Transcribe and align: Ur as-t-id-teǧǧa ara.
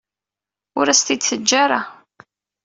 Ur 0.79 0.85
as-t-id-teǧǧa 0.87 1.55
ara. 1.63 1.79